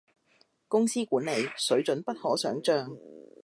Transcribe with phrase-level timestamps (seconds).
[0.67, 2.89] 公司管理，水準不可想像